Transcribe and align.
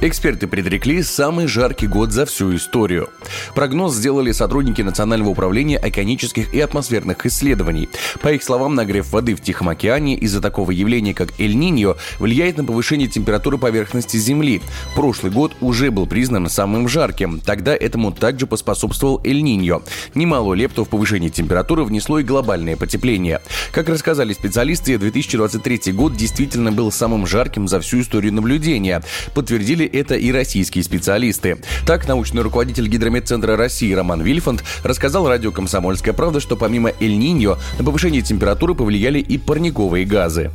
Эксперты 0.00 0.46
предрекли 0.46 1.02
самый 1.02 1.48
жаркий 1.48 1.88
год 1.88 2.12
за 2.12 2.24
всю 2.24 2.54
историю. 2.54 3.08
Прогноз 3.56 3.96
сделали 3.96 4.30
сотрудники 4.30 4.80
Национального 4.80 5.30
управления 5.30 5.76
океанических 5.76 6.54
и 6.54 6.60
атмосферных 6.60 7.26
исследований. 7.26 7.88
По 8.22 8.32
их 8.32 8.44
словам, 8.44 8.76
нагрев 8.76 9.10
воды 9.10 9.34
в 9.34 9.40
Тихом 9.40 9.68
океане 9.68 10.16
из-за 10.16 10.40
такого 10.40 10.70
явления, 10.70 11.14
как 11.14 11.40
Эль-Ниньо, 11.40 11.96
влияет 12.20 12.58
на 12.58 12.64
повышение 12.64 13.08
температуры 13.08 13.58
поверхности 13.58 14.18
Земли. 14.18 14.62
Прошлый 14.94 15.32
год 15.32 15.56
уже 15.60 15.90
был 15.90 16.06
признан 16.06 16.48
самым 16.48 16.88
жарким. 16.88 17.40
Тогда 17.40 17.74
этому 17.74 18.12
также 18.12 18.46
поспособствовал 18.46 19.20
Эль-Ниньо. 19.24 19.82
Немалую 20.14 20.56
лепту 20.56 20.84
в 20.84 20.88
повышении 20.88 21.28
температуры 21.28 21.82
внесло 21.82 22.20
и 22.20 22.22
глобальное 22.22 22.76
потепление. 22.76 23.40
Как 23.72 23.88
рассказали 23.88 24.32
специалисты, 24.32 24.96
2023 24.96 25.92
год 25.92 26.14
действительно 26.14 26.70
был 26.70 26.92
самым 26.92 27.26
жарким 27.26 27.66
за 27.66 27.80
всю 27.80 28.00
историю 28.00 28.32
наблюдения. 28.32 29.02
Подтвердили 29.34 29.87
это 29.88 30.14
и 30.14 30.30
российские 30.30 30.84
специалисты. 30.84 31.58
Так, 31.86 32.06
научный 32.06 32.42
руководитель 32.42 32.88
Гидрометцентра 32.88 33.56
России 33.56 33.92
Роман 33.92 34.22
Вильфанд 34.22 34.62
рассказал 34.84 35.28
радио 35.28 35.50
«Комсомольская 35.50 36.14
правда», 36.14 36.40
что 36.40 36.56
помимо 36.56 36.92
Эль-Ниньо 37.00 37.58
на 37.78 37.84
повышение 37.84 38.22
температуры 38.22 38.74
повлияли 38.74 39.18
и 39.18 39.38
парниковые 39.38 40.04
газы. 40.04 40.50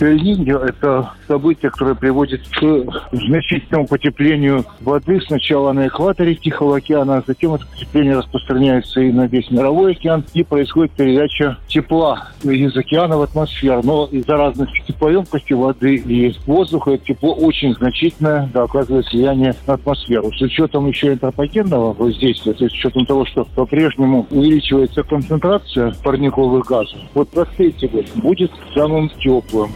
Эль-Ниньо– 0.00 0.58
это 0.66 1.12
событие, 1.28 1.70
которое 1.70 1.94
приводит 1.94 2.42
к 2.48 2.84
значительному 3.12 3.86
потеплению 3.86 4.64
воды 4.80 5.20
сначала 5.26 5.72
на 5.72 5.86
экваторе 5.86 6.34
Тихого 6.34 6.78
океана, 6.78 7.18
а 7.18 7.24
затем 7.26 7.54
это 7.54 7.66
потепление 7.66 8.18
распространяется 8.18 9.00
и 9.00 9.12
на 9.12 9.26
весь 9.26 9.50
мировой 9.50 9.92
океан, 9.92 10.24
и 10.34 10.42
происходит 10.42 10.92
передача 10.92 11.58
тепла 11.68 12.28
из 12.42 12.76
океана 12.76 13.16
в 13.18 13.22
атмосферу. 13.22 13.82
Но 13.84 14.08
из-за 14.10 14.36
разности 14.36 14.82
теплоемкости 14.86 15.52
воды 15.52 15.96
и 15.96 16.34
воздуха 16.46 16.92
это 16.92 17.04
тепло 17.04 17.34
очень 17.34 17.74
значительное 17.74 18.50
да, 18.52 18.64
оказывает 18.64 19.10
влияние 19.12 19.54
на 19.66 19.74
атмосферу. 19.74 20.32
С 20.32 20.40
учетом 20.42 20.88
еще 20.88 21.12
антропогенного 21.12 21.92
воздействия, 21.92 22.52
то 22.52 22.64
есть 22.64 22.76
с 22.76 22.78
учетом 22.78 23.06
того, 23.06 23.24
что 23.26 23.44
по-прежнему 23.54 24.26
увеличивается 24.30 25.02
концентрация 25.02 25.94
парниковых 26.02 26.66
газов, 26.66 26.98
вот 27.14 27.28
23 27.32 27.88
год 27.88 28.06
будет 28.16 28.50
самым 28.74 29.08
теплым. 29.20 29.70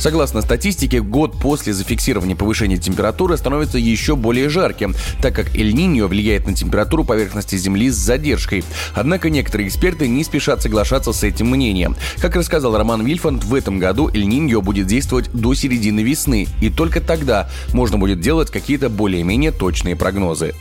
Согласно 0.00 0.40
статистике, 0.40 1.02
год 1.02 1.38
после 1.38 1.74
зафиксирования 1.74 2.34
повышения 2.34 2.78
температуры 2.78 3.36
становится 3.36 3.76
еще 3.76 4.16
более 4.16 4.48
жарким, 4.48 4.94
так 5.20 5.34
как 5.34 5.54
Эль-Ниньо 5.54 6.06
влияет 6.08 6.46
на 6.46 6.54
температуру 6.54 7.04
поверхности 7.04 7.56
Земли 7.56 7.90
с 7.90 7.96
задержкой. 7.96 8.64
Однако 8.94 9.28
некоторые 9.28 9.68
эксперты 9.68 10.08
не 10.08 10.24
спешат 10.24 10.62
соглашаться 10.62 11.12
с 11.12 11.22
этим 11.22 11.50
мнением. 11.50 11.96
Как 12.16 12.34
рассказал 12.34 12.78
Роман 12.78 13.04
Вильфанд, 13.04 13.44
в 13.44 13.54
этом 13.54 13.78
году 13.78 14.08
Эль-Ниньо 14.08 14.62
будет 14.62 14.86
действовать 14.86 15.30
до 15.32 15.52
середины 15.52 16.00
весны, 16.00 16.48
и 16.62 16.70
только 16.70 17.02
тогда 17.02 17.50
можно 17.74 17.98
будет 17.98 18.20
делать 18.20 18.50
какие-то 18.50 18.88
более-менее 18.88 19.52
точные 19.52 19.96
прогнозы. 19.96 20.54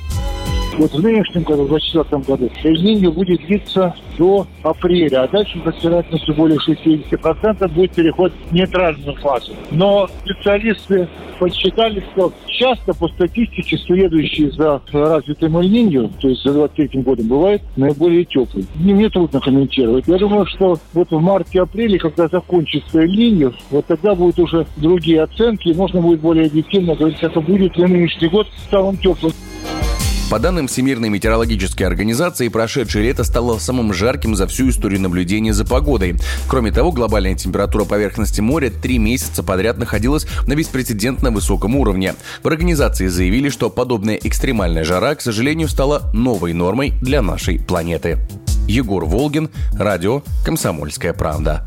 Вот 0.77 0.91
в 0.91 1.03
нынешнем 1.03 1.43
году, 1.43 1.63
в 1.63 1.69
2024 1.69 2.21
году, 2.23 2.51
эль 2.63 3.09
будет 3.09 3.45
длиться 3.45 3.95
до 4.17 4.47
апреля, 4.63 5.23
а 5.23 5.27
дальше 5.27 5.61
с 5.65 5.83
вероятностью 5.83 6.35
более 6.35 6.57
60% 6.59 7.67
будет 7.73 7.91
переход 7.91 8.31
в 8.49 8.53
нейтральную 8.53 9.15
фазу. 9.17 9.53
Но 9.71 10.07
специалисты 10.23 11.07
подсчитали, 11.39 12.03
что 12.13 12.33
часто 12.47 12.93
по 12.93 13.07
статистике 13.07 13.77
следующий 13.77 14.49
за 14.51 14.81
развитым 14.91 15.57
эль 15.57 16.09
то 16.19 16.27
есть 16.27 16.43
за 16.43 16.53
23 16.53 17.01
годом, 17.01 17.27
бывает 17.27 17.61
наиболее 17.75 18.25
теплый. 18.25 18.65
Мне, 18.75 18.93
мне 18.93 19.09
трудно 19.09 19.39
комментировать. 19.39 20.07
Я 20.07 20.17
думаю, 20.17 20.45
что 20.45 20.77
вот 20.93 21.09
в 21.09 21.19
марте-апреле, 21.19 21.97
когда 21.97 22.27
закончится 22.27 22.99
эль 22.99 23.53
вот 23.71 23.85
тогда 23.85 24.15
будут 24.15 24.39
уже 24.39 24.65
другие 24.77 25.23
оценки, 25.23 25.69
и 25.69 25.73
можно 25.73 26.01
будет 26.01 26.19
более 26.19 26.47
объективно 26.47 26.95
говорить, 26.95 27.21
это 27.21 27.39
будет 27.39 27.77
ли 27.77 27.85
нынешний 27.85 28.27
год 28.27 28.47
самым 28.69 28.97
теплым. 28.97 29.31
По 30.29 30.37
данным 30.37 30.67
Всемирной 30.67 31.09
метеорологической 31.09 31.87
организации, 31.87 32.49
прошедшее 32.49 33.05
лето 33.05 33.23
стало 33.23 33.57
самым 33.57 33.93
жарким 33.93 34.35
за 34.35 34.45
всю 34.45 34.69
историю 34.69 35.01
наблюдения 35.01 35.53
за 35.53 35.65
погодой. 35.65 36.17
Кроме 36.47 36.71
того, 36.71 36.91
глобальная 36.91 37.33
температура 37.33 37.83
поверхности 37.83 38.39
моря 38.39 38.69
три 38.69 38.99
месяца 38.99 39.41
подряд 39.41 39.79
находилась 39.79 40.27
на 40.45 40.55
беспрецедентно 40.55 41.31
высоком 41.31 41.75
уровне. 41.75 42.13
В 42.43 42.47
организации 42.47 43.07
заявили, 43.07 43.49
что 43.49 43.71
подобная 43.71 44.19
экстремальная 44.21 44.83
жара, 44.83 45.15
к 45.15 45.21
сожалению, 45.21 45.67
стала 45.67 46.11
новой 46.13 46.53
нормой 46.53 46.93
для 47.01 47.23
нашей 47.23 47.57
планеты. 47.57 48.19
Егор 48.67 49.05
Волгин, 49.05 49.49
радио 49.73 50.21
«Комсомольская 50.45 51.13
правда». 51.13 51.65